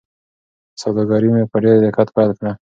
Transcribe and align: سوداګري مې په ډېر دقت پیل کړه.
سوداګري 0.81 1.27
مې 1.33 1.43
په 1.51 1.57
ډېر 1.63 1.77
دقت 1.85 2.07
پیل 2.15 2.31
کړه. 2.39 2.51